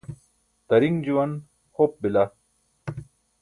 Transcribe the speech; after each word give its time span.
tariṅ 0.67 0.95
juwan 1.05 1.31
hop 1.75 1.91
bila 2.01 2.23